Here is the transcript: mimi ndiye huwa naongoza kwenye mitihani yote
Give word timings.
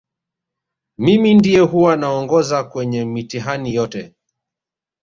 mimi 0.97 1.33
ndiye 1.33 1.59
huwa 1.59 1.95
naongoza 1.95 2.63
kwenye 2.63 3.05
mitihani 3.05 3.73
yote 3.75 4.15